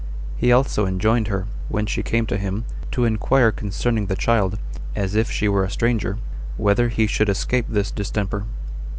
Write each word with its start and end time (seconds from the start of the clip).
He 0.35 0.51
also 0.51 0.87
enjoined 0.87 1.27
her, 1.27 1.45
when 1.69 1.85
she 1.85 2.01
came 2.01 2.25
to 2.25 2.39
him, 2.39 2.65
to 2.89 3.05
inquire 3.05 3.51
concerning 3.51 4.07
the 4.07 4.15
child, 4.15 4.57
as 4.95 5.13
if 5.13 5.29
she 5.29 5.47
were 5.47 5.63
a 5.63 5.69
stranger, 5.69 6.17
whether 6.57 6.89
he 6.89 7.05
should 7.05 7.29
escape 7.29 7.67
this 7.69 7.91
distemper. 7.91 8.45